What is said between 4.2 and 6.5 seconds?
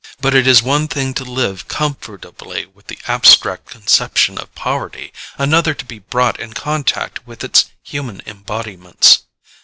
of poverty, another to be brought